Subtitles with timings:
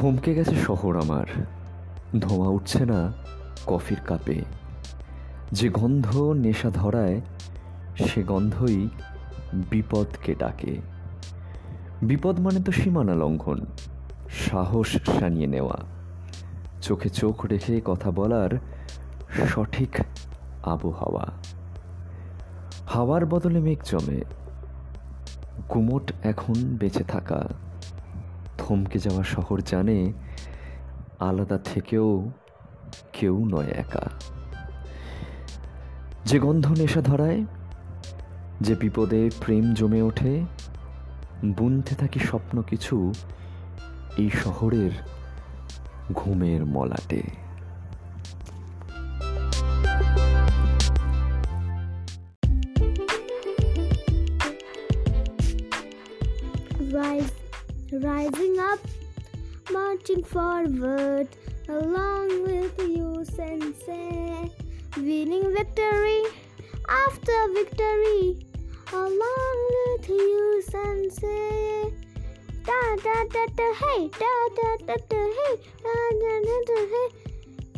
[0.00, 1.26] থমকে গেছে শহর আমার।
[2.20, 3.12] ধোঁয়া উঠছে না
[3.66, 4.42] কফির কাপে।
[5.52, 7.20] যে গন্ধ নেশা ধরায়,
[7.98, 8.88] সে গন্ধই
[9.52, 10.76] বিপদকে ডাকে।
[12.02, 13.66] বিপদ মানে তো সীমানা লঙ্ঘন,
[14.50, 15.76] সাহস সানিয়ে নেওয়া।
[16.82, 18.58] চোখে চোখ রেখে কথা বলার
[19.48, 20.00] সঠিক
[20.62, 21.26] আবহাওয়া।
[22.86, 24.20] হাওয়ার বদলে মেঘ জমে।
[25.74, 27.48] গুমট এখন বেঁচে থাকা।
[28.68, 30.12] থমকে যাওয়া শহর জানে
[31.20, 32.30] আলাদা থেকেও
[33.12, 34.10] কেউ নয় একা।
[36.24, 37.44] যে গন্ধ নেশা ধরায়
[38.60, 40.44] যে বিপদে প্রেম জমে ওঠে
[41.44, 43.12] বুনতে থাকি স্বপ্ন কিছু
[44.18, 44.90] এই শহরের
[46.12, 47.22] ঘুমের মলাটে।
[56.92, 57.47] Rise,
[57.92, 58.80] rising up,
[59.70, 61.28] marching forward,
[61.68, 64.50] along with you, Sensei.
[64.96, 66.22] Winning victory
[66.88, 68.46] after victory,
[68.92, 71.92] along with you, Sensei.
[72.66, 77.27] Da da da da hey, da da da da hey, da da da da hey.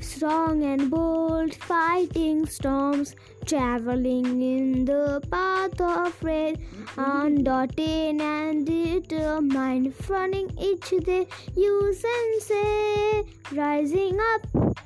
[0.01, 7.01] Strong and bold, fighting storms, traveling in the path of red, mm-hmm.
[7.01, 14.77] undaunted and determined, running each day, you sensei, rising up,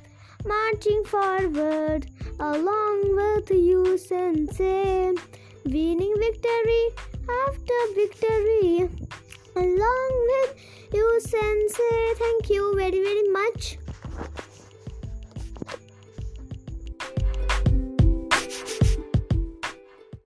[0.44, 2.06] marching forward,
[2.40, 5.12] along with you sensei,
[5.64, 6.84] winning victory
[7.46, 8.88] after victory,
[9.56, 10.56] along with
[10.92, 12.14] you sensei.
[12.18, 13.78] Thank you very very much.